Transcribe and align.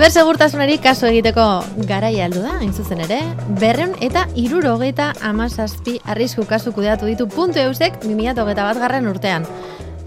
Zibersegurtasunari 0.00 0.78
kasu 0.80 1.04
egiteko 1.10 1.42
garaia 1.84 2.24
aldu 2.24 2.40
da, 2.40 2.54
hain 2.62 2.70
zuzen 2.72 3.02
ere, 3.04 3.18
berreun 3.60 3.90
eta 4.00 4.22
irurogeita 4.42 5.10
amazazpi 5.28 5.98
arrisku 6.08 6.46
kasu 6.48 6.72
kudeatu 6.72 7.04
ditu 7.04 7.26
puntu 7.28 7.60
eusek 7.60 7.98
2008 8.06 8.46
bat 8.64 8.80
garren 8.80 9.10
urtean. 9.10 9.44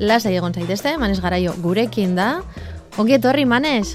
Lasa 0.01 0.31
egon 0.33 0.57
zaitezte, 0.57 0.95
Manes 0.97 1.21
Garaio 1.21 1.53
gurekin 1.61 2.15
da. 2.17 2.41
Ongi 2.97 3.19
etorri, 3.19 3.45
Manes? 3.45 3.93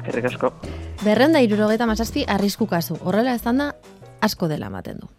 Eskerrik 0.00 0.26
asko. 0.32 0.50
Berreun 1.04 1.38
da 1.38 1.44
irurogeita 1.46 1.86
amazazpi 1.86 2.26
arrisku 2.26 2.66
kasu. 2.66 2.98
Horrela 2.98 3.36
ez 3.38 3.42
da 3.46 3.70
asko 4.20 4.50
dela 4.50 4.66
ematen 4.66 4.98
du. 4.98 5.12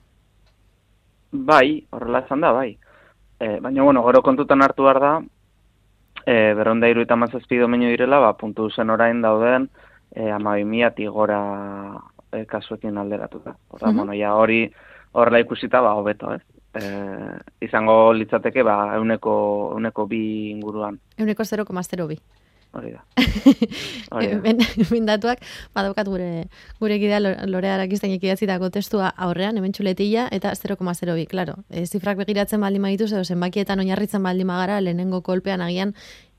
Bai, 1.32 1.86
horrela 1.96 2.20
ez 2.20 2.42
da, 2.42 2.52
bai. 2.52 2.74
E, 3.40 3.62
baina, 3.62 3.88
bueno, 3.88 4.04
gero 4.12 4.22
kontutan 4.28 4.62
hartu 4.62 4.84
behar 4.84 5.00
da, 5.00 5.16
e, 6.26 6.54
berronda 6.54 6.90
iru 6.90 7.06
eta 7.06 7.16
mazazpi 7.16 7.60
domenio 7.62 7.90
direla, 7.90 8.20
ba, 8.20 8.34
puntu 8.34 8.70
zen 8.70 8.90
orain 8.90 9.22
dauden, 9.22 9.70
e, 10.16 10.30
ama 10.32 10.58
gora 11.12 12.02
e, 12.32 12.46
kasuekin 12.46 12.98
alderatuta. 12.98 13.56
Horra, 13.70 13.92
mm 13.92 14.00
-hmm. 14.00 14.14
ja, 14.20 14.36
hori 14.36 14.74
horrela 15.14 15.40
ikusita, 15.40 15.82
ba, 15.82 15.94
hobeto, 15.94 16.34
ez? 16.34 16.42
E, 16.74 16.82
izango 17.62 18.14
litzateke, 18.14 18.64
ba, 18.64 18.96
euneko, 18.96 19.72
euneko 19.74 20.08
bi 20.08 20.52
inguruan. 20.52 21.00
Euneko 21.18 21.44
0,0 22.76 22.92
bi. 22.92 22.94
Hori 24.12 24.30
da. 24.32 24.68
Hemen 24.84 25.08
datuak, 25.08 25.42
badaukat 25.76 26.10
gure, 26.12 26.30
gure 26.80 27.00
gidea 27.00 27.22
lore 27.48 27.72
harakizten 27.72 28.14
ikidatzitako 28.16 28.70
testua 28.76 29.12
aurrean, 29.16 29.58
hemen 29.58 29.74
txuletilla, 29.76 30.28
eta 30.36 30.54
0,02, 30.58 31.26
klaro. 31.32 31.58
E, 31.70 31.86
zifrak 31.86 32.20
begiratzen 32.22 32.62
baldin 32.62 32.84
magituz, 32.86 33.12
edo 33.14 33.24
zenbakietan 33.24 33.82
oinarritzen 33.84 34.24
baldin 34.24 34.50
magara, 34.50 34.82
lehenengo 34.84 35.22
kolpean 35.26 35.64
agian, 35.66 35.96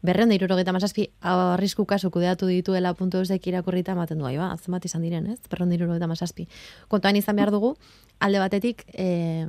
berren 0.06 0.30
da 0.30 0.36
irurogeta 0.36 0.74
mazazpi, 0.77 1.08
arrisku 1.24 1.86
kasu 1.88 2.10
kudeatu 2.14 2.46
dituela 2.50 2.92
puntu 2.94 3.22
eusek 3.22 3.46
irakurrita 3.50 3.96
ematen 3.96 4.20
du, 4.20 4.28
ba, 4.38 4.52
bat 4.55 4.84
izan 4.84 5.02
diren, 5.02 5.27
ez? 5.32 5.41
Berren 5.50 5.72
da 5.72 5.78
irurogeta 5.78 6.06
mazazpi. 6.06 6.46
Kontuan 6.92 7.16
izan 7.16 7.36
behar 7.36 7.50
dugu, 7.55 7.74
alde 8.20 8.42
batetik, 8.42 8.84
e, 8.92 9.46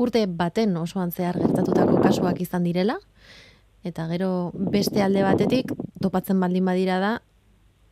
urte 0.00 0.24
baten 0.26 0.76
osoan 0.80 1.12
zehar 1.12 1.38
gertatutako 1.38 2.00
kasuak 2.02 2.40
izan 2.40 2.64
direla, 2.64 2.98
eta 3.84 4.06
gero 4.08 4.50
beste 4.54 5.02
alde 5.02 5.22
batetik 5.24 5.72
topatzen 6.02 6.40
baldin 6.40 6.64
badira 6.64 6.98
da 7.00 7.12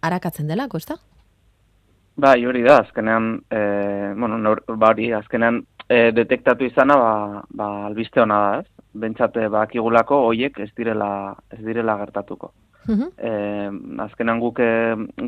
arakatzen 0.02 0.48
delako, 0.48 0.78
ezta? 0.78 0.98
Bai, 2.18 2.44
hori 2.46 2.62
da, 2.66 2.80
azkenean, 2.82 3.36
e, 3.50 3.60
bueno, 4.18 4.38
nor, 4.38 4.64
ba 4.66 4.90
hori, 4.90 5.12
azkenean 5.14 5.60
e, 5.86 6.10
detektatu 6.12 6.66
izana, 6.66 6.96
ba, 6.98 7.42
ba 7.60 7.68
albiste 7.86 8.20
hona 8.20 8.38
da, 8.42 8.62
ez? 8.62 8.86
Bentsate, 8.98 9.46
ba, 9.48 9.62
akigulako, 9.66 10.24
hoiek 10.30 10.58
ez 10.64 10.70
direla, 10.76 11.10
ez 11.54 11.62
direla 11.64 11.98
gertatuko. 12.02 12.52
Uh 12.88 13.68
azkenean 14.00 14.38
guk 14.40 14.62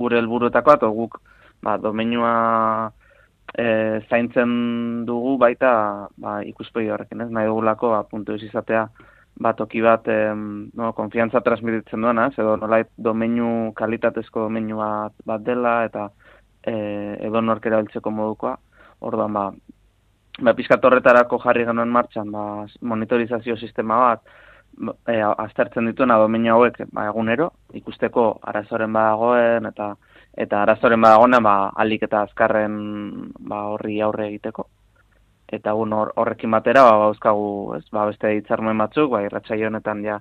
gure 0.01 0.17
helburuetako 0.17 0.73
ato 0.73 0.89
guk, 0.97 1.19
ba, 1.63 1.77
domenua 1.77 2.33
e, 3.53 4.01
zaintzen 4.09 5.05
dugu 5.07 5.37
baita, 5.39 5.73
ba, 6.17 6.41
ikuspegi 6.47 6.91
horrekin, 6.91 7.21
ez? 7.27 7.31
Nahi 7.31 7.51
dugulako, 7.51 7.93
ba, 7.95 8.03
puntu 8.09 8.35
ez 8.35 8.43
izatea, 8.49 8.87
bat 9.41 9.57
toki 9.57 9.81
bat 9.81 10.09
em, 10.13 10.69
no, 10.77 10.93
konfiantza 10.97 11.41
transmititzen 11.45 12.05
duena, 12.05 12.29
edo 12.37 12.57
nolait 12.61 12.91
domeinu 12.97 13.73
kalitatezko 13.77 14.47
domeinu 14.47 14.81
bat, 14.83 15.15
bat 15.27 15.45
dela 15.47 15.81
eta 15.89 16.11
e, 16.63 16.75
edo 17.29 17.41
norkera 17.41 17.81
biltzeko 17.81 18.13
modukoa. 18.13 18.57
Orduan 19.09 19.33
ba, 19.33 19.47
ba 20.45 20.55
pizkat 20.57 20.85
horretarako 20.85 21.41
jarri 21.45 21.65
genuen 21.69 21.93
martxan, 21.95 22.31
ba, 22.35 22.45
monitorizazio 22.93 23.57
sistema 23.57 24.01
bat, 24.05 24.35
e, 25.09 25.17
aztertzen 25.47 25.89
dituena 25.89 26.19
domeinu 26.21 26.53
hauek 26.57 26.83
ba, 26.93 27.07
egunero, 27.09 27.51
ikusteko 27.81 28.27
arazoren 28.53 28.93
badagoen 28.93 29.73
eta 29.73 29.95
eta 30.37 30.61
arazoren 30.63 31.01
badagoen 31.01 31.41
ba, 31.43 31.57
alik 31.85 32.05
eta 32.11 32.27
azkarren 32.29 32.77
ba, 33.41 33.65
horri 33.73 34.01
aurre 34.05 34.29
egiteko 34.29 34.69
eta 35.51 35.75
un 35.75 35.93
horrekin 35.93 36.51
batera 36.55 36.85
ba 36.87 36.97
bauzkagu, 37.07 37.77
ez? 37.77 37.85
Ba 37.93 38.07
beste 38.07 38.31
hitzarmen 38.37 38.79
batzuk, 38.79 39.11
ba 39.11 39.25
irratsaio 39.25 39.67
honetan 39.69 40.05
ja 40.05 40.21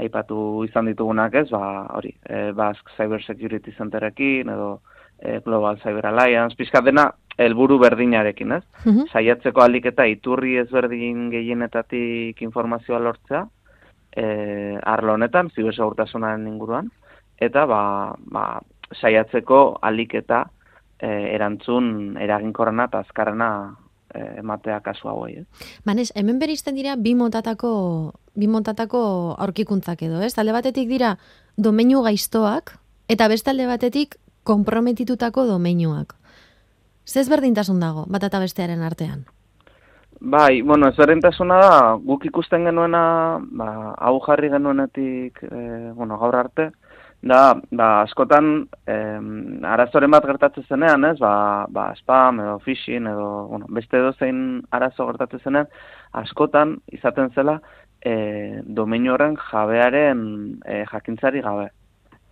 aipatu 0.00 0.64
izan 0.64 0.88
ditugunak, 0.88 1.34
ez? 1.34 1.48
Ba 1.50 1.86
hori, 1.98 2.14
e, 2.24 2.52
Basque 2.56 2.94
Cyber 2.96 3.22
Security 3.24 3.74
Centerekin 3.76 4.48
edo 4.48 4.80
e, 5.18 5.40
Global 5.44 5.80
Cyber 5.82 6.08
Alliance, 6.08 6.56
pizka 6.56 6.80
dena 6.80 7.10
helburu 7.36 7.78
berdinarekin, 7.78 8.52
ez? 8.58 8.62
Mm 8.86 9.10
Saiatzeko 9.12 9.60
alik 9.64 9.90
eta 9.92 10.06
iturri 10.08 10.56
ezberdin 10.64 11.28
gehienetatik 11.34 12.40
informazioa 12.42 13.00
lortzea, 13.00 13.46
eh 14.16 14.78
arlo 14.84 15.14
honetan 15.14 15.48
zibersegurtasunaren 15.54 16.46
inguruan 16.46 16.90
eta 17.40 17.64
ba, 17.66 18.12
ba 18.28 18.60
saiatzeko 19.00 19.78
alik 19.82 20.14
eta 20.20 20.44
e, 21.00 21.08
erantzun 21.34 22.18
eraginkorrena 22.20 22.90
eta 22.90 23.00
azkarrena 23.06 23.48
ematea 24.14 24.80
kasu 24.80 25.08
hauei. 25.08 25.42
Eh? 25.42 25.44
Manes, 25.84 26.12
hemen 26.14 26.38
beristen 26.38 26.74
dira 26.74 26.96
bi 26.96 27.14
montatako, 27.14 28.12
bi 28.34 28.48
montatako 28.48 29.02
aurkikuntzak 29.38 30.02
edo, 30.02 30.20
ez? 30.22 30.34
Talde 30.34 30.52
batetik 30.52 30.88
dira 30.88 31.16
domeinu 31.56 32.02
gaiztoak, 32.02 32.76
eta 33.08 33.28
beste 33.28 33.50
alde 33.50 33.66
batetik 33.66 34.16
komprometitutako 34.44 35.46
domeinuak. 35.46 36.16
Zez 37.06 37.28
berdintasun 37.30 37.80
dago, 37.82 38.06
bat 38.08 38.24
eta 38.24 38.40
bestearen 38.42 38.82
artean? 38.82 39.24
Bai, 40.22 40.62
bueno, 40.62 40.86
ez 40.88 40.94
berdintasuna 40.96 41.56
da, 41.58 41.78
guk 41.98 42.24
ikusten 42.28 42.68
genuena, 42.68 43.40
ba, 43.58 43.94
hau 43.98 44.20
jarri 44.22 44.52
genuenetik, 44.52 45.40
eh, 45.48 45.90
bueno, 45.96 46.18
gaur 46.20 46.36
arte, 46.38 46.68
da, 47.22 47.60
ba, 47.70 47.88
askotan, 48.02 48.68
em, 48.90 49.62
arazoren 49.64 50.10
bat 50.10 50.24
gertatzen 50.26 50.64
zenean, 50.68 51.04
ez, 51.06 51.18
ba, 51.22 51.66
ba, 51.70 51.92
spam 52.00 52.40
edo 52.42 52.56
phishing 52.64 53.06
edo, 53.06 53.28
bueno, 53.52 53.68
beste 53.70 54.00
edo 54.00 54.10
zein 54.18 54.40
arazo 54.74 55.06
gertatzen 55.12 55.44
zenean, 55.44 55.68
askotan 56.18 56.80
izaten 56.90 57.30
zela 57.30 57.60
e, 58.02 58.14
domeinu 58.66 59.14
horren 59.14 59.36
jabearen 59.38 60.24
e, 60.66 60.82
jakintzari 60.90 61.44
gabe. 61.46 61.68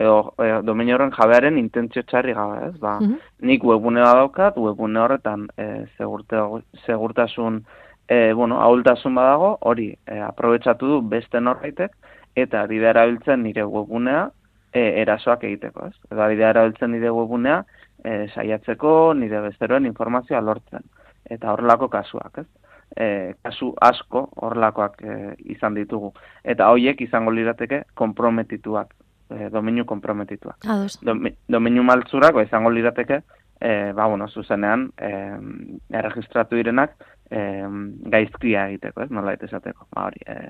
Edo 0.00 0.34
e, 0.42 0.50
domeinu 0.66 0.96
horren 0.96 1.14
jabearen 1.14 1.60
intentzio 1.62 2.02
txarri 2.02 2.34
gabe, 2.34 2.72
ez, 2.72 2.76
ba, 2.82 2.98
mm 2.98 3.28
nik 3.46 3.62
webune 3.64 4.02
daukat, 4.02 4.58
webune 4.60 5.00
horretan 5.00 5.46
e, 5.56 5.86
segurte, 5.96 6.42
segurtasun, 6.82 7.62
e, 8.10 8.32
bueno, 8.34 8.58
ahultasun 8.60 9.14
badago, 9.14 9.54
hori, 9.70 9.92
e, 10.04 10.18
aprobetsatu 10.26 10.90
du 10.96 11.00
beste 11.14 11.40
norbaitek, 11.40 11.94
eta 12.36 12.66
bidea 12.66 13.06
biltzen 13.06 13.42
nire 13.46 13.64
webunea, 13.64 14.28
e, 14.72 15.03
erasoak 15.03 15.44
egiteko, 15.48 15.91
ez? 15.91 15.97
Eta 16.10 16.28
bidea 16.31 16.54
erabiltzen 16.54 16.92
nire 16.94 17.12
webunea, 17.14 17.60
e, 18.04 18.26
saiatzeko 18.34 19.12
nire 19.19 19.42
besteroen 19.48 19.88
informazioa 19.88 20.41
lortzen. 20.44 20.86
Eta 21.31 21.53
horrelako 21.53 21.91
kasuak, 21.92 22.42
ez? 22.42 22.47
E, 22.91 23.06
kasu 23.44 23.70
asko 23.86 24.25
horrelakoak 24.42 25.03
e, 25.03 25.19
izan 25.54 25.76
ditugu. 25.78 26.12
Eta 26.44 26.70
hoiek 26.72 27.00
izango 27.06 27.34
lirateke 27.34 27.84
komprometituak, 27.98 28.94
e, 29.31 29.50
domeinu 29.53 29.86
komprometituak. 29.86 30.66
Dome, 31.06 31.37
domeinu 31.48 31.84
maltzurak 31.87 32.34
ba, 32.34 32.47
izango 32.47 32.72
lirateke, 32.75 33.20
e, 33.60 33.92
ba, 33.94 34.08
bueno, 34.10 34.26
zuzenean, 34.28 34.88
e, 34.98 35.12
erregistratu 36.00 36.58
direnak, 36.58 36.97
e, 37.31 37.44
gaizkia 38.10 38.66
egiteko, 38.72 39.04
ez? 39.04 39.10
Nola 39.14 39.37
esateko. 39.38 39.87
Ba, 39.94 40.08
hori, 40.08 40.25
e, 40.26 40.41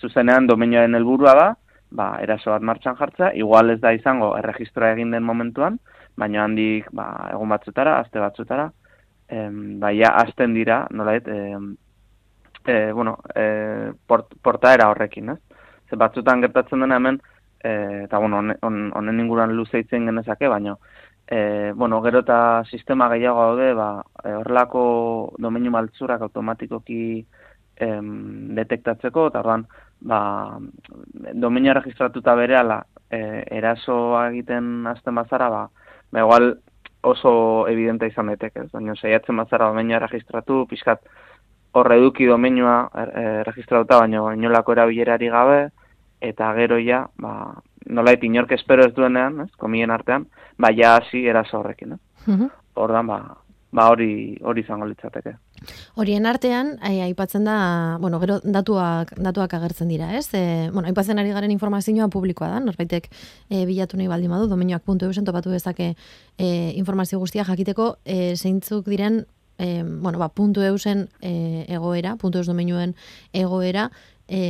zuzenean 0.00 0.48
domeinioaren 0.48 0.96
helburua 0.96 1.34
da, 1.36 1.48
ba, 1.90 2.18
eraso 2.22 2.50
bat 2.50 2.62
martxan 2.62 2.96
jartza, 2.96 3.32
igual 3.34 3.70
ez 3.70 3.80
da 3.80 3.92
izango 3.92 4.34
erregistroa 4.38 4.92
egin 4.94 5.10
den 5.14 5.22
momentuan, 5.22 5.78
baina 6.16 6.44
handik 6.44 6.88
ba, 6.92 7.08
egun 7.32 7.52
batzutara, 7.54 7.98
aste 8.00 8.20
batzutara, 8.22 8.70
em, 9.28 9.78
ba, 9.80 9.92
ja, 9.94 10.14
azten 10.24 10.54
dira, 10.54 10.84
nolait, 10.90 11.26
em, 11.28 11.74
e, 12.64 12.92
bueno, 12.92 13.18
e, 13.34 13.92
port, 14.06 14.34
portaera 14.42 14.88
horrekin, 14.90 15.30
ez? 15.34 15.38
Ze 15.90 15.96
batzutan 16.00 16.42
gertatzen 16.42 16.80
dena 16.80 16.96
hemen, 16.96 17.20
e, 17.62 18.04
eta 18.04 18.18
bueno, 18.18 18.38
honen 18.38 18.90
on, 18.94 19.20
inguruan 19.20 19.54
luzeitzen 19.56 20.06
genezake, 20.06 20.48
baina, 20.48 20.76
e, 21.26 21.72
bueno, 21.74 22.00
gero 22.02 22.20
eta 22.24 22.64
sistema 22.70 23.08
gehiago 23.12 23.48
daude, 23.50 23.72
ba, 23.74 23.88
e, 24.22 24.34
horrelako 24.40 24.84
domeinu 25.38 25.72
maltzurak 25.74 26.22
automatikoki 26.22 27.24
em, 27.76 28.54
detektatzeko, 28.54 29.28
eta 29.32 29.42
orduan, 29.42 29.66
ba, 30.00 30.58
domenio 31.32 31.74
registratuta 31.74 32.34
bere 32.34 32.56
ala, 32.56 32.82
e, 33.10 33.44
erasoa 33.58 34.28
egiten 34.30 34.86
azten 34.86 35.14
bazara, 35.14 35.48
ba, 35.50 35.68
ba, 36.12 36.20
igual 36.20 36.50
oso 37.04 37.66
evidente 37.68 38.08
izan 38.08 38.32
daiteke, 38.32 38.66
baina 38.72 38.96
saiatzen 38.96 39.36
bazara 39.36 39.68
domenioa 39.68 40.00
registratu, 40.06 40.64
pixkat 40.70 41.04
horre 41.74 41.98
eduki 41.98 42.26
domenioa 42.26 42.76
er, 43.02 43.14
e, 43.14 43.24
registratuta, 43.50 44.00
baina 44.00 44.32
inolako 44.34 44.76
erabilerari 44.76 45.28
gabe, 45.28 45.60
eta 46.24 46.52
gero 46.56 46.78
ja, 46.80 47.04
ba, 47.20 47.54
nolait 47.86 48.22
inork 48.24 48.52
espero 48.56 48.86
ez 48.86 48.94
duenean, 48.96 49.40
ez, 49.44 49.50
komien 49.60 49.90
artean, 49.90 50.28
ba, 50.58 50.72
ja 50.72 50.96
hasi 50.96 51.26
eraso 51.28 51.58
horrekin, 51.60 51.96
eh? 51.98 52.46
Ordan, 52.80 53.06
ba, 53.06 53.18
ba 53.74 53.88
hori 53.90 54.38
hori 54.42 54.64
izango 54.64 54.86
litzateke. 54.88 55.34
Horien 56.00 56.26
artean, 56.26 56.74
aipatzen 56.82 57.44
da, 57.48 57.56
bueno, 58.00 58.20
gero 58.22 58.40
datuak, 58.44 59.14
datuak 59.16 59.54
agertzen 59.58 59.88
dira, 59.88 60.12
ez? 60.18 60.28
E, 60.34 60.70
bueno, 60.72 60.88
aipatzen 60.88 61.18
ari 61.18 61.32
garen 61.34 61.54
informazioa 61.54 62.08
publikoa 62.12 62.50
da, 62.52 62.60
norbaitek 62.64 63.08
e, 63.48 63.64
bilatu 63.68 64.00
nahi 64.00 64.08
baldin 64.10 64.34
badu, 64.34 64.48
domenioak.eusen 64.50 65.24
topatu 65.24 65.54
dezake 65.54 65.94
e, 66.38 66.48
informazio 66.74 67.18
guztia 67.22 67.44
jakiteko, 67.44 67.96
e, 68.04 68.36
zeintzuk 68.36 68.88
diren, 68.90 69.24
e, 69.58 69.82
bueno, 69.82 70.18
ba, 70.18 70.28
puntu 70.28 70.64
eusen 70.66 71.08
e, 71.20 71.64
egoera, 71.68 72.16
puntu 72.20 72.42
eus 72.42 72.48
domenioen 72.50 72.94
egoera, 73.32 73.90
e, 74.28 74.40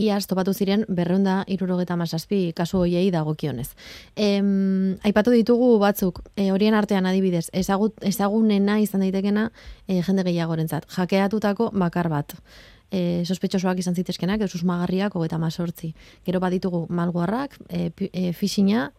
iaz 0.00 0.26
topatu 0.30 0.54
ziren 0.54 0.84
berreunda 0.88 1.44
irurogeta 1.48 1.96
masazpi 1.96 2.40
kasu 2.56 2.80
hoiei 2.84 3.10
dagokionez. 3.12 3.68
Em, 4.16 4.96
aipatu 5.06 5.34
ditugu 5.34 5.76
batzuk, 5.82 6.22
e, 6.36 6.50
horien 6.52 6.74
artean 6.74 7.06
adibidez, 7.06 7.48
ezagut, 7.52 7.96
ezagunena 8.06 8.78
izan 8.80 9.04
daitekena 9.04 9.50
e, 9.86 10.00
jende 10.06 10.24
gehiagorentzat. 10.26 10.88
Jakeatutako 10.96 11.70
bakar 11.72 12.10
bat. 12.12 12.36
E, 12.90 13.22
sospetxosoak 13.24 13.78
izan 13.78 13.94
zitezkenak, 13.94 14.42
eus 14.42 14.64
magarriak 14.66 15.14
hogeta 15.14 15.38
masortzi. 15.38 15.92
Gero 16.26 16.40
baditugu 16.42 16.86
malguarrak, 16.88 17.58
e, 17.68 17.90
e, 18.10 18.32
fishina, 18.32 18.90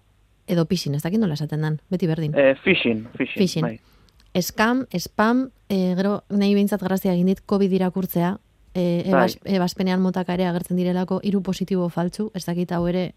edo 0.47 0.65
pixin, 0.65 0.95
ez 0.95 1.03
dakit 1.03 1.19
nola 1.19 1.35
esaten 1.39 1.61
dan, 1.61 1.79
beti 1.91 2.07
berdin. 2.07 2.35
E, 2.35 2.53
fishing, 2.63 3.07
fishing, 3.17 3.41
fishing. 3.41 3.67
Bai. 3.67 3.79
Eskam, 4.33 4.85
spam, 4.95 5.49
e, 5.67 5.91
gero 5.97 6.21
nahi 6.31 6.53
behintzat 6.55 6.83
grazia 6.85 7.11
egin 7.11 7.27
dit 7.33 7.41
COVID 7.43 7.73
irakurtzea, 7.75 8.37
e, 8.73 9.03
ebas, 9.05 9.37
bai. 9.41 9.55
ebaspenean 9.57 10.01
motaka 10.01 10.35
ere 10.37 10.47
agertzen 10.47 10.79
direlako 10.79 11.19
hiru 11.23 11.41
positibo 11.43 11.89
faltzu, 11.89 12.29
ez 12.35 12.45
dakit 12.45 12.71
hau 12.71 12.85
ere 12.87 13.11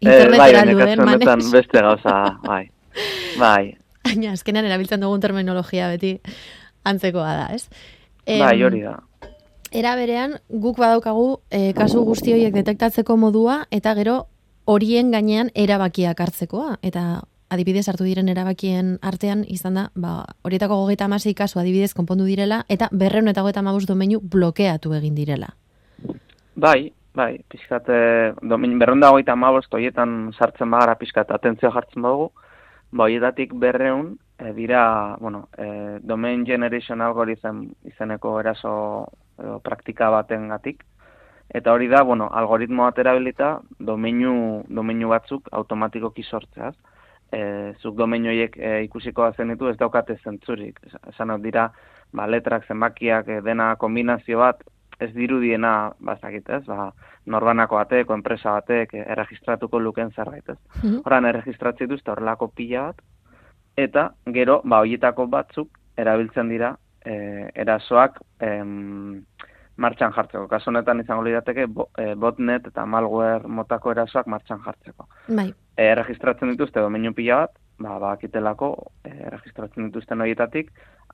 internetera 0.00 0.64
e, 0.64 0.72
duen 0.72 1.04
manez. 1.04 1.50
beste 1.52 1.82
gauza, 1.82 2.38
bai. 2.46 2.64
Bai. 3.38 3.76
Baina, 4.02 4.32
azkenean 4.32 4.66
erabiltzen 4.66 5.02
dugun 5.04 5.20
terminologia 5.22 5.86
beti 5.92 6.16
antzekoa 6.88 7.34
da, 7.36 7.44
ez? 7.54 7.68
Em, 8.26 8.40
bai, 8.42 8.56
hori 8.64 8.80
da. 8.82 8.96
Era 9.70 9.92
berean, 9.94 10.38
guk 10.48 10.80
badaukagu 10.80 11.40
e, 11.52 11.74
kasu 11.76 12.02
guzti 12.08 12.32
horiek 12.32 12.56
detektatzeko 12.56 13.18
modua, 13.20 13.60
eta 13.70 13.92
gero 13.94 14.22
horien 14.68 15.12
gainean 15.12 15.52
erabakiak 15.54 16.20
hartzekoa. 16.24 16.78
Eta 16.82 17.22
adibidez 17.50 17.88
hartu 17.88 18.04
diren 18.06 18.28
erabakien 18.28 18.96
artean 19.02 19.44
izan 19.48 19.78
da, 19.78 19.86
ba, 19.96 20.24
horietako 20.44 20.82
gogeita 20.82 21.08
amasei 21.08 21.34
kasu 21.34 21.60
adibidez 21.60 21.94
konpondu 21.96 22.26
direla, 22.28 22.62
eta 22.68 22.88
berreun 22.92 23.28
eta 23.32 23.42
gogeita 23.42 23.62
amabuz 23.64 23.86
domeinu 23.88 24.20
blokeatu 24.20 24.92
egin 24.98 25.14
direla. 25.16 25.54
Bai, 26.56 26.92
bai, 27.14 27.38
pixkat, 27.48 27.88
eh, 27.88 28.32
domein, 28.42 28.78
berreun 28.78 29.00
da 29.00 29.12
gogeita 29.14 29.32
amabuz, 29.32 29.66
toietan 29.70 30.32
sartzen 30.38 30.70
bagara 30.70 30.98
pixkat, 31.00 31.30
atentzio 31.30 31.72
jartzen 31.72 32.02
badugu, 32.02 32.30
ba, 32.90 33.04
horietatik 33.04 33.54
berreun, 33.54 34.16
e, 34.38 34.52
dira, 34.52 35.16
bueno, 35.20 35.48
e, 35.58 35.98
domain 36.02 36.44
generation 36.46 37.00
algorithm 37.00 37.64
izeneko 37.84 38.38
eraso 38.40 39.08
e, 39.38 39.58
praktika 39.64 40.10
baten 40.14 40.48
gatik, 40.48 40.84
Eta 41.48 41.72
hori 41.72 41.86
da, 41.88 42.02
bueno, 42.04 42.26
algoritmo 42.28 42.82
bat 42.84 42.98
erabilita, 43.00 43.54
domeinu, 43.80 44.66
domeinu 44.68 45.08
batzuk 45.08 45.46
automatikoki 45.56 46.20
sortzeaz 46.22 46.74
e, 47.32 47.74
zuk 47.82 47.96
domeinoiek 47.96 48.56
e, 48.56 48.72
ikusiko 48.86 49.30
zen 49.36 49.52
ditu 49.52 49.68
ez 49.68 49.76
daukate 49.78 50.18
zentzurik. 50.24 50.80
Esan 51.12 51.34
dira, 51.42 51.68
ba, 52.12 52.26
letrak, 52.26 52.66
zenbakiak, 52.68 53.28
e, 53.28 53.40
dena 53.44 53.74
kombinazio 53.76 54.40
bat, 54.40 54.64
ez 54.98 55.12
dirudiena, 55.14 55.92
bazakit 56.00 56.48
ez, 56.50 56.64
ba, 56.66 56.90
norbanako 57.26 57.78
batek, 57.78 58.10
enpresa 58.10 58.56
batek, 58.58 58.94
e, 58.94 59.04
erregistratuko 59.14 59.78
luken 59.78 60.10
zerbait 60.10 60.48
ez. 60.48 60.58
Mm 60.82 61.00
-hmm. 61.00 61.28
erregistratzi 61.28 61.86
duzte 61.86 62.10
horrelako 62.10 62.48
pila 62.48 62.82
bat, 62.82 63.02
eta 63.76 64.12
gero, 64.26 64.60
ba, 64.64 64.80
horietako 64.80 65.26
batzuk, 65.26 65.68
erabiltzen 65.96 66.48
dira, 66.48 66.76
e, 67.04 67.50
erasoak, 67.54 68.20
em, 68.40 69.24
martxan 69.76 70.12
jartzeko. 70.12 70.48
Kasu 70.48 70.70
honetan 70.70 71.00
izango 71.00 71.22
lirateke 71.22 71.66
e, 71.98 72.14
botnet 72.14 72.66
eta 72.66 72.84
malware 72.86 73.48
motako 73.48 73.94
erasoak 73.94 74.26
martxan 74.26 74.60
jartzeko. 74.64 75.06
Bai. 75.28 75.52
E, 75.78 75.94
registratzen 75.94 76.50
dituzte 76.50 76.82
domeinu 76.82 77.12
pila 77.14 77.44
bat, 77.44 77.58
ba, 77.78 77.98
ba 78.02 78.12
akitelako, 78.16 78.72
e, 79.06 79.12
registratzen 79.30 79.86
dituzten 79.86 80.24
horietatik, 80.24 80.72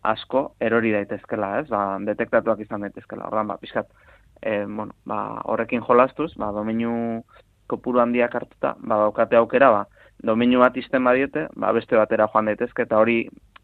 asko 0.09 0.45
erori 0.61 0.93
daitezkela, 0.95 1.51
ez? 1.61 1.67
Ba, 1.73 1.99
detektatuak 2.09 2.63
izan 2.65 2.87
daitezkela. 2.87 3.29
Ordan 3.29 3.51
ba, 3.53 3.59
pixkat, 3.61 3.91
e, 4.41 4.63
bueno, 4.65 4.95
ba, 5.09 5.19
horrekin 5.53 5.85
jolastuz, 5.85 6.31
ba, 6.41 6.49
domeinu 6.57 6.95
kopuru 7.69 8.01
handiak 8.01 8.37
hartuta, 8.41 8.75
ba, 8.81 9.03
daukate 9.05 9.37
aukera, 9.41 9.71
ba, 9.75 10.09
domeinu 10.25 10.65
bat 10.65 10.77
izten 10.81 11.05
badiete, 11.05 11.49
ba, 11.61 11.73
beste 11.77 12.01
batera 12.01 12.29
joan 12.33 12.49
daitezke, 12.49 12.89
eta 12.89 13.01
hori, 13.01 13.19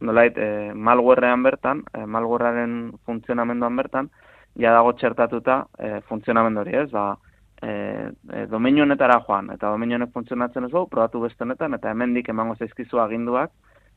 nolait, 0.05 0.37
e, 0.37 0.73
malwarean 0.75 1.45
bertan, 1.49 1.85
e, 1.97 2.05
malwarearen 2.05 2.77
funtzionamenduan 3.09 3.81
bertan, 3.81 4.13
ja 4.61 4.77
dago 4.77 4.93
txertatuta 5.01 5.63
e, 5.79 6.01
funtzionamendu 6.09 6.65
hori, 6.65 6.77
ez? 6.85 6.89
Ba, 6.93 7.15
e, 7.63 8.11
e, 8.33 8.47
domeinu 8.47 8.83
honetara 8.83 9.21
joan, 9.27 9.51
eta 9.55 9.71
domeinu 9.71 9.97
honek 9.99 10.13
funtzionatzen 10.15 10.65
ez 10.69 10.73
probatu 10.73 11.21
beste 11.21 11.45
honetan, 11.45 11.75
eta 11.75 11.91
hemendik 11.91 12.29
emango 12.29 12.57
zaizkizu 12.57 13.01
aginduak, 13.01 13.53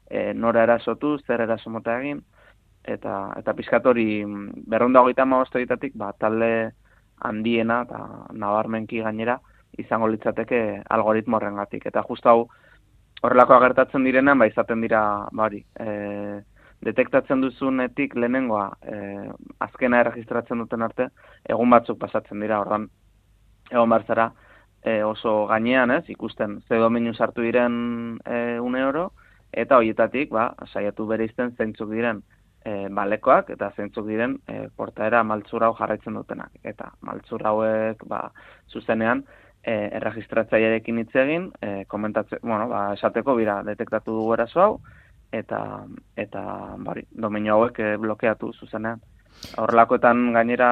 e, 0.09 0.33
nora 0.33 0.63
erasotu, 0.63 1.17
zer 1.27 1.41
eraso 1.41 1.69
mota 1.69 1.97
egin, 1.99 2.21
eta, 2.83 3.33
eta 3.39 3.53
pizkatori 3.53 4.25
mm, 4.25 4.65
berrunda 4.67 5.01
hogeita 5.01 5.25
maostoitatik, 5.25 5.95
ba, 5.95 6.11
talde 6.19 6.71
handiena, 7.23 7.83
eta 7.87 7.99
nabarmenki 8.31 9.01
gainera, 9.01 9.39
izango 9.79 10.07
litzateke 10.07 10.83
algoritmo 10.89 11.37
horrengatik. 11.37 11.87
Eta 11.89 12.03
just 12.09 12.25
hau, 12.27 12.47
horrelako 13.23 13.55
agertatzen 13.55 14.03
direnean, 14.03 14.39
ba, 14.39 14.49
izaten 14.51 14.83
dira, 14.83 15.03
bari, 15.31 15.63
e, 15.79 16.41
detektatzen 16.83 17.39
duzunetik 17.41 18.17
lehenengoa 18.19 18.65
e, 18.83 18.97
azkena 19.63 20.01
erregistratzen 20.03 20.59
duten 20.59 20.83
arte, 20.83 21.07
egun 21.49 21.71
batzuk 21.71 21.97
pasatzen 22.01 22.43
dira, 22.43 22.59
ordan 22.59 22.89
egon 23.71 23.89
barzara 23.89 24.31
e, 24.83 25.01
oso 25.03 25.45
gainean, 25.47 25.91
ez, 25.91 26.03
ikusten 26.09 26.59
ze 26.67 26.79
dominu 26.79 27.13
sartu 27.13 27.45
diren 27.45 28.19
e, 28.25 28.59
une 28.59 28.83
oro, 28.85 29.11
eta 29.51 29.77
horietatik, 29.77 30.31
ba, 30.33 30.51
saiatu 30.71 31.05
bere 31.07 31.27
izten 31.29 31.53
zeintzuk 31.57 31.91
diren 31.91 32.23
e, 32.65 32.87
balekoak, 32.89 33.53
eta 33.55 33.71
zeintzuk 33.77 34.07
diren 34.07 34.39
e, 34.47 34.67
portaera 34.75 35.23
maltzura 35.23 35.69
hau 35.69 35.77
jarraitzen 35.77 36.17
dutenak. 36.19 36.51
Eta 36.63 36.91
maltzura 37.01 37.53
hauek, 37.53 38.03
ba, 38.09 38.25
zuzenean, 38.71 39.23
e, 39.63 39.77
erregistratzaiarekin 39.99 40.99
hitz 41.03 41.15
egin, 41.23 41.51
e, 41.61 41.85
komentatzen, 41.87 42.43
bueno, 42.43 42.67
ba, 42.71 42.89
esateko, 42.97 43.37
bira, 43.39 43.61
detektatu 43.67 44.17
dugu 44.19 44.35
eraso 44.35 44.65
hau, 44.65 44.73
eta 45.33 45.59
eta 46.19 46.43
bari, 46.85 47.03
domeinu 47.25 47.55
hauek 47.55 47.79
eh, 47.81 47.95
blokeatu 47.97 48.51
zuzenean. 48.53 49.01
Horrelakoetan 49.57 50.27
gainera 50.35 50.69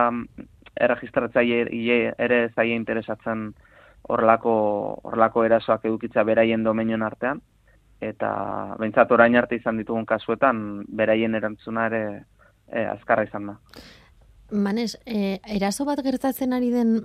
erregistratzaile 0.79 2.13
ere 2.17 2.41
zaie 2.55 2.75
interesatzen 2.75 3.51
horrelako 4.09 4.53
horrelako 5.03 5.45
erasoak 5.45 5.85
edukitza 5.85 6.23
beraien 6.23 6.63
domeinuen 6.63 7.03
artean 7.03 7.41
eta 8.01 8.31
behintzat 8.79 9.11
orain 9.13 9.35
arte 9.37 9.59
izan 9.59 9.77
ditugun 9.77 10.07
kasuetan 10.09 10.83
beraien 10.89 11.35
erantzuna 11.37 11.85
ere 11.91 12.03
e, 12.67 12.85
azkarra 12.85 13.27
izan 13.27 13.51
da. 13.51 13.57
Manes, 14.51 14.97
e, 15.05 15.37
eraso 15.55 15.85
bat 15.85 16.01
gertatzen 16.03 16.53
ari 16.53 16.71
den 16.73 16.95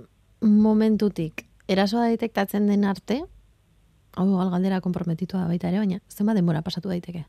momentutik, 0.41 1.45
erasoa 1.69 2.07
detektatzen 2.09 2.67
den 2.67 2.83
arte, 2.85 3.21
hau 4.17 4.27
galdera 4.49 4.81
konprometitua 4.81 5.45
baita 5.47 5.69
ere, 5.69 5.83
baina 5.83 6.01
zenba 6.09 6.33
denbora 6.33 6.63
pasatu 6.65 6.89
daiteke? 6.89 7.27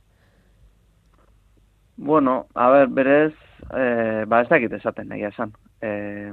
Bueno, 1.99 2.47
a 2.55 2.71
ver, 2.71 2.89
berez, 2.89 3.35
eh, 3.75 4.25
ba 4.27 4.43
ez 4.43 4.49
dakit 4.49 4.73
esaten 4.73 5.09
nahi 5.09 5.25
esan. 5.29 5.53
Eh, 5.81 6.33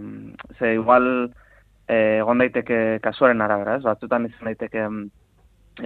ze 0.59 0.73
igual 0.73 1.31
eh, 1.87 2.19
egon 2.19 2.41
daiteke 2.41 2.99
kasuaren 3.01 3.41
arabera, 3.41 3.75
ez? 3.77 3.83
Batzutan 3.83 4.25
izan 4.25 4.51
daiteke 4.51 4.87
mm, 4.87 5.09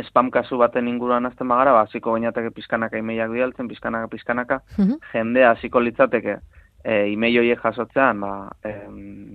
spam 0.07 0.29
kasu 0.31 0.57
baten 0.57 0.87
inguruan 0.87 1.25
azten 1.25 1.47
bagara, 1.47 1.73
ba, 1.73 1.83
hasiko 1.87 2.13
gainateke 2.13 2.51
pizkanaka 2.55 2.97
imeiak 2.97 3.31
bialtzen, 3.31 3.67
pizkanaka, 3.67 4.07
pizkanaka, 4.07 4.61
uh 4.77 4.95
jende 5.13 5.45
hasiko 5.45 5.81
litzateke 5.81 6.37
e, 6.83 7.07
imei 7.13 7.37
hoiek 7.37 7.61
jasotzean, 7.63 8.21
ba, 8.21 8.33
e, 8.63 8.73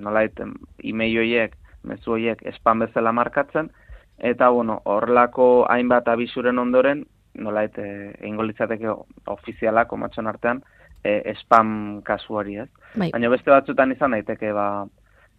nola 0.04 0.24
iten, 0.24 0.54
imei 0.82 1.10
hoiek, 1.16 1.56
mezu 1.84 2.14
hoiek 2.16 2.44
spam 2.58 2.84
bezala 2.84 3.12
markatzen, 3.12 3.70
eta, 4.18 4.48
bueno, 4.50 4.80
horrelako 4.84 5.66
hainbat 5.68 6.08
abisuren 6.08 6.58
ondoren, 6.58 7.04
nolait 7.34 7.76
egingo 7.82 8.44
litzateke 8.46 8.92
ofizialak 9.26 9.92
omatxon 9.92 10.28
artean 10.30 10.60
e, 11.04 11.34
spam 11.42 12.00
kasuari, 12.04 12.58
ez? 12.64 12.70
Bai. 12.94 13.10
Baina 13.12 13.30
beste 13.32 13.52
batzutan 13.52 13.92
izan 13.92 14.16
daiteke 14.16 14.52
ba 14.56 14.68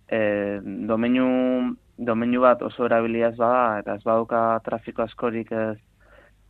e, 0.07 0.19
domeinu, 0.61 1.75
domeinu 1.97 2.45
bat 2.45 2.61
oso 2.61 2.85
erabiliaz 2.85 3.35
bada 3.39 3.81
eta 3.81 3.97
ez 3.97 4.03
baduka 4.05 4.45
trafiko 4.65 5.03
askorik 5.03 5.51
ez 5.51 5.77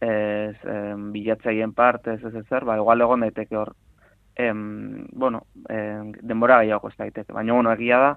ez 0.05 0.55
em, 0.67 1.12
bilatzaien 1.13 1.72
parte, 1.74 2.13
ez 2.13 2.24
ez 2.27 2.36
ezer, 2.36 2.65
ba, 2.67 2.75
igual 2.77 3.01
egon 3.01 3.24
daiteke 3.24 3.55
hor 3.57 3.72
em, 4.36 5.07
bueno, 5.13 5.45
em, 5.69 6.12
denbora 6.22 6.60
gehiago 6.62 6.91
ez 6.91 6.98
daiteke, 6.98 7.34
baina 7.34 7.53
bueno, 7.53 7.72
egia 7.72 8.00
da 8.03 8.12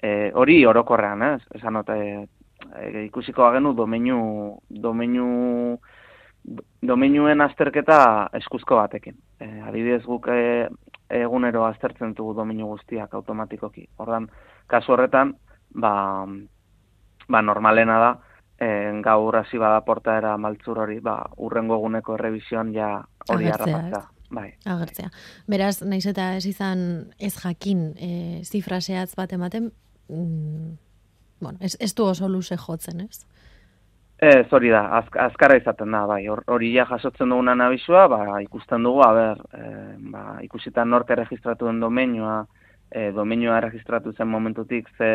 e, 0.00 0.32
hori 0.34 0.64
orokorrean, 0.66 1.22
ez? 1.34 1.42
Esan 1.54 1.76
note, 1.76 1.98
e, 2.72 3.04
ikusiko 3.04 3.44
agenu 3.44 3.74
domeinu, 3.76 4.18
domeinu 4.70 5.78
domeinuen 6.82 7.40
azterketa 7.40 8.28
eskuzko 8.38 8.76
batekin. 8.76 9.16
E, 9.40 9.48
adibidez 9.68 10.04
guk 10.04 10.28
e, 10.32 10.68
egunero 11.10 11.64
aztertzen 11.66 12.14
dugu 12.14 12.34
dominu 12.36 12.68
guztiak 12.74 13.14
automatikoki. 13.14 13.86
Ordan 13.98 14.28
kasu 14.66 14.94
horretan, 14.94 15.34
ba, 15.74 15.92
ba 17.28 17.42
normalena 17.42 17.98
da, 18.02 18.12
e, 18.60 18.68
gaur 19.04 19.40
hasi 19.40 19.58
bada 19.58 19.80
portaera 19.86 20.36
maltzur 20.36 20.82
hori, 20.84 21.00
ba, 21.00 21.20
urrengo 21.36 21.78
eguneko 21.80 22.18
errebisioan 22.18 22.72
ja 22.74 22.92
hori 23.28 23.50
harrapatza. 23.52 24.04
Bai. 24.28 24.50
Agertzea. 24.68 25.08
Beraz, 25.48 25.78
naiz 25.88 26.04
eta 26.10 26.34
ez 26.36 26.44
izan 26.50 26.80
ez 27.18 27.32
jakin 27.38 27.94
e, 27.96 28.10
zifraseatz 28.44 29.14
bat 29.16 29.32
ematen, 29.32 29.70
mm, 30.12 30.72
bueno, 31.40 31.56
ez, 31.64 31.76
ez 31.80 31.94
du 31.94 32.04
oso 32.04 32.28
luze 32.28 32.58
jotzen, 32.60 33.06
ez? 33.06 33.24
Ez, 34.18 34.46
hori 34.50 34.70
da, 34.74 34.80
az, 34.98 35.06
azkarra 35.14 35.56
izaten 35.60 35.92
da, 35.94 36.00
bai, 36.10 36.24
hori 36.26 36.72
ja 36.74 36.84
jasotzen 36.90 37.30
duguna 37.30 37.52
nabizua, 37.54 38.08
ba, 38.10 38.40
ikusten 38.42 38.82
dugu, 38.82 39.04
a 39.06 39.12
ber, 39.14 39.42
e, 39.54 39.68
ba, 40.10 40.22
ikusitan 40.42 40.90
norte 40.90 41.14
registratu 41.14 41.68
den 41.70 41.78
domeinua, 41.78 42.40
e, 42.90 43.12
domeinua 43.14 43.60
registratu 43.62 44.12
zen 44.12 44.26
momentutik 44.26 44.88
ze, 44.98 45.10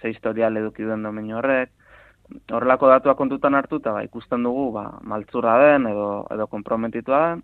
ze 0.00 0.08
historial 0.08 0.56
eduki 0.56 0.82
duen 0.82 1.02
domeinu 1.04 1.36
horrek, 1.36 1.74
horrelako 2.50 2.88
datua 2.88 3.14
kontutan 3.20 3.54
hartu 3.54 3.82
eta 3.82 3.92
ba, 3.92 4.02
ikusten 4.08 4.48
dugu 4.48 4.70
ba, 4.78 4.86
maltzurra 5.02 5.58
den 5.66 5.90
edo, 5.92 6.08
edo 6.32 6.46
komprometitua 6.48 7.20
den, 7.26 7.42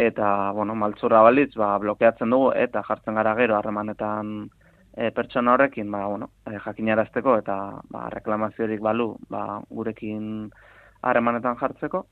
eta 0.00 0.50
bueno, 0.56 0.74
maltzurra 0.74 1.20
balitz 1.28 1.52
ba, 1.60 1.74
blokeatzen 1.78 2.32
dugu 2.32 2.54
eta 2.56 2.80
jartzen 2.88 3.20
gara 3.20 3.36
gero 3.36 3.58
harremanetan 3.58 4.48
e, 4.96 5.10
pertsona 5.10 5.54
horrekin 5.54 5.90
ba, 5.90 6.06
bueno, 6.06 6.30
e, 6.46 6.58
jakinarazteko 6.64 7.36
eta 7.40 7.56
ba, 7.90 8.08
reklamaziorik 8.10 8.80
balu 8.80 9.14
ba, 9.30 9.60
gurekin 9.70 10.50
harremanetan 11.02 11.56
jartzeko. 11.60 12.06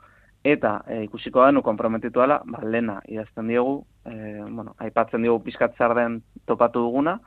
Eta 0.44 0.78
e, 0.88 1.02
ikusiko 1.04 1.44
denu 1.44 1.62
komprometitu 1.62 2.22
dela, 2.22 2.40
ba, 2.48 2.62
lena 2.64 3.00
idazten 3.08 3.48
diogu, 3.52 3.82
e, 4.08 4.40
bueno, 4.48 4.74
aipatzen 4.78 5.22
diogu 5.22 5.44
pizkatzar 5.44 5.94
den 5.98 6.22
topatu 6.48 6.86
duguna, 6.86 7.18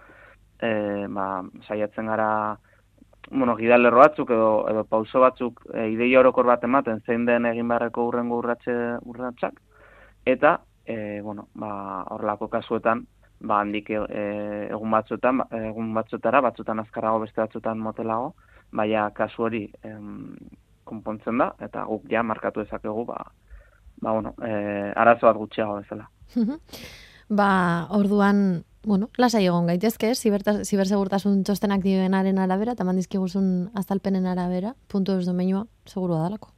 e, 0.60 1.06
ba, 1.10 1.44
saiatzen 1.68 2.10
gara 2.10 2.30
bueno, 3.32 3.56
gidalerro 3.56 4.02
batzuk 4.02 4.32
edo, 4.36 4.50
edo 4.70 4.84
pauso 4.90 5.22
batzuk 5.24 5.62
e, 5.74 5.88
ideia 5.94 6.20
orokor 6.20 6.50
bat 6.50 6.64
ematen 6.64 7.00
zein 7.06 7.26
den 7.26 7.46
egin 7.46 7.70
beharreko 7.70 8.08
urrengo 8.10 8.42
urratxe 8.42 8.74
urratxak, 9.06 9.62
eta, 10.26 10.58
e, 10.86 11.22
bueno, 11.22 11.48
ba, 11.54 12.04
horrelako 12.16 12.50
kasuetan, 12.50 13.06
ba, 13.44 13.60
handik 13.62 13.92
e, 13.92 14.00
egun 14.72 14.92
batzuetan, 14.96 15.44
ba, 15.44 15.48
egun 15.70 15.94
batzuetara, 15.98 16.42
batzuetan 16.48 16.82
azkarrago 16.84 17.24
beste 17.26 17.42
batzuetan 17.42 17.80
motelago, 17.84 18.34
baina 18.74 19.10
kasu 19.16 19.48
hori 19.48 19.64
em, 19.86 20.36
konpontzen 20.88 21.40
da, 21.42 21.52
eta 21.64 21.86
guk 21.90 22.08
ja 22.12 22.24
markatu 22.24 22.64
dezakegu, 22.64 23.06
ba, 23.10 23.20
ba 24.02 24.14
bueno, 24.16 24.36
e, 24.42 24.92
arazo 24.96 25.28
bat 25.28 25.40
gutxiago 25.42 25.80
bezala. 25.82 26.08
ba, 27.42 27.50
orduan, 28.00 28.64
bueno, 28.88 29.10
lasai 29.18 29.46
egon 29.46 29.68
gaitezke, 29.72 30.14
zibersegurtasun 30.16 31.44
txostenak 31.44 31.84
dioenaren 31.84 32.40
arabera, 32.40 32.78
eta 32.78 32.88
mandizkiguzun 32.88 33.70
azalpenen 33.80 34.28
arabera, 34.28 34.74
puntu 34.92 35.20
ez 35.20 35.28
domeinua, 35.28 35.66
seguru 35.88 36.18
adalako. 36.20 36.52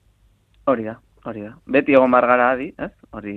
Hori 0.65 0.87
da, 0.87 0.99
hori 1.29 1.43
da. 1.45 1.51
Beti 1.65 1.95
egon 1.95 2.13
bargara 2.13 2.51
adi, 2.55 2.69
ez? 2.81 2.91
Hori, 3.15 3.35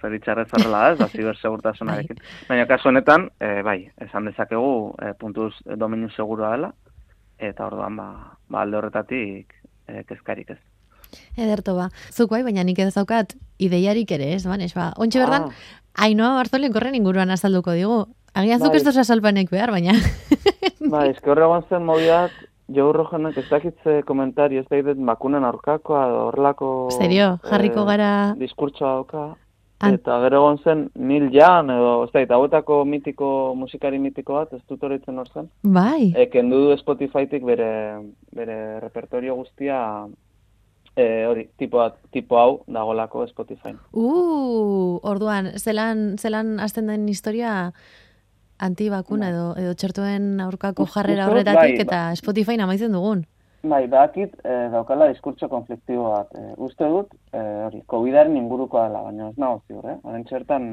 zeritxarrez 0.00 0.48
horrela 0.52 0.82
ez, 0.92 0.98
da 1.00 1.08
zibersegurtasunarekin. 1.08 2.18
Bai. 2.22 2.48
Baina 2.50 2.66
kasu 2.70 2.90
honetan, 2.90 3.28
e, 3.40 3.62
bai, 3.66 3.78
esan 4.04 4.28
dezakegu 4.30 4.72
e, 5.02 5.12
puntuz 5.20 5.52
domeinu 5.80 6.10
segurua 6.14 6.54
dela, 6.56 6.72
eta 7.38 7.66
orduan, 7.66 7.96
ba, 7.98 8.08
ba 8.48 8.64
alde 8.64 8.80
horretatik 8.80 9.54
e, 9.86 10.04
kezkarik 10.08 10.54
ez. 10.56 10.60
Ederto 11.40 11.74
ba. 11.76 11.88
Zuk 12.12 12.30
bai, 12.34 12.42
baina 12.44 12.64
nik 12.66 12.78
ez 12.84 12.92
daukat 12.94 13.34
ideiarik 13.64 14.10
ere, 14.18 14.34
ez, 14.36 14.44
ban, 14.46 14.60
ez 14.60 14.74
ba. 14.76 14.90
Ontxe 15.00 15.22
berdan, 15.22 15.48
ah. 15.48 15.84
Ainoa 16.04 16.36
Bartolen 16.36 16.72
korren 16.74 16.94
inguruan 16.98 17.32
azalduko 17.34 17.74
digu. 17.74 18.02
Agian 18.38 18.60
zuk 18.60 18.74
bai. 18.74 18.80
ez 18.80 18.84
dosa 18.86 19.04
salpanek 19.04 19.50
behar, 19.50 19.72
baina. 19.74 19.96
Ba, 20.88 21.06
ez 21.08 21.18
que 21.20 21.30
horre 21.32 21.48
zen 21.68 21.84
mobiat, 21.84 22.32
jo 22.74 22.88
urrojenak 22.90 23.36
ez 23.40 23.46
dakitze 23.48 24.02
komentari, 24.06 24.58
ez 24.60 24.66
dakit 24.68 25.00
bakunen 25.06 25.44
aurkakoa, 25.48 26.06
horrelako... 26.28 26.70
Serio, 26.96 27.36
jarriko 27.44 27.84
eh, 27.84 27.88
gara... 27.92 28.10
Diskurtsoa 28.38 28.94
dauka. 29.00 29.28
Eta 29.86 30.16
gero 30.24 30.40
egon 30.40 30.56
zen 30.64 30.80
Nil 30.98 31.28
Jan, 31.30 31.70
edo, 31.70 31.92
ez 32.08 32.26
da, 32.26 32.34
hauetako 32.34 32.80
mitiko, 32.84 33.28
musikari 33.54 34.00
mitiko 34.02 34.34
bat, 34.34 34.56
ez 34.56 34.64
dut 34.66 34.82
horretzen 34.82 35.20
hor 35.22 35.28
zen. 35.30 35.50
Bai. 35.62 36.10
Eken 36.26 36.50
du 36.50 36.64
Spotify-tik 36.80 37.46
bere, 37.46 37.70
bere 38.34 38.58
repertorio 38.82 39.38
guztia 39.38 39.82
E, 40.98 41.26
hori, 41.30 41.44
tipo, 41.54 41.78
tipo 42.10 42.40
hau 42.40 42.64
dagolako 42.66 43.22
Spotify. 43.30 43.70
Uh, 43.94 44.98
orduan, 45.06 45.52
zelan, 45.54 46.16
zelan 46.18 46.56
azten 46.58 46.90
den 46.90 47.04
historia 47.06 47.70
antibakuna 48.58 49.26
bai. 49.26 49.34
edo, 49.34 49.48
edo 49.64 49.74
txertuen 49.74 50.40
aurkako 50.40 50.86
jarrera 50.86 51.26
horretatik 51.28 51.76
bai, 51.76 51.82
eta 51.86 52.04
bai. 52.10 52.16
Spotify 52.20 52.56
namaitzen 52.60 52.92
dugun. 52.92 53.24
Bai, 53.62 53.86
bakit, 53.90 54.36
e, 54.44 54.54
daukala 54.70 55.08
diskurtso 55.10 55.48
konfliktibo 55.50 56.12
bat. 56.12 56.30
E, 56.34 56.54
uste 56.62 56.86
dut, 56.86 57.14
e, 57.32 57.40
hori, 57.66 57.82
COVID-aren 57.90 58.36
inguruko 58.38 58.80
dela, 58.84 59.02
baina 59.02 59.30
ez 59.32 59.36
nago 59.36 59.62
ziur, 59.66 59.84
eh? 59.90 59.96
Horen 60.04 60.24
txertan, 60.28 60.68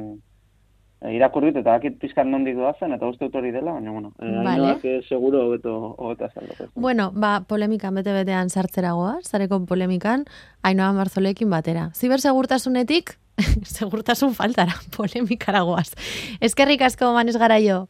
irakurrit 1.04 1.56
eta 1.56 1.76
dakit 1.76 1.98
pizkan 2.00 2.32
nondik 2.32 2.56
doazen 2.58 2.96
eta 2.96 3.08
uste 3.08 3.30
hori 3.34 3.52
dela, 3.52 3.74
baina 3.76 3.92
bueno, 3.92 4.14
e, 4.20 4.32
vale. 4.44 4.80
que 4.82 5.02
seguro 5.08 5.46
hobeto 5.46 5.96
hobeta 5.98 6.30
saldo. 6.32 6.70
Bueno, 6.74 7.12
ba, 7.14 7.44
polemikan 7.48 7.96
bete 7.96 8.14
betean 8.14 8.50
sartzeragoa, 8.50 9.20
zareko 9.24 9.60
polemikan, 9.66 10.26
Ainoa 10.64 10.94
Marzolekin 10.94 11.50
batera. 11.50 11.92
Zibersegurtasunetik, 11.94 13.18
segurtasun 13.78 14.34
faltara, 14.34 14.74
polemikaragoaz. 14.98 15.94
Eskerrik 16.42 16.82
asko 16.82 17.14
manez 17.14 17.38
garaio. 17.38 17.88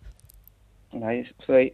Bai, 0.95 1.23
zuei. 1.45 1.73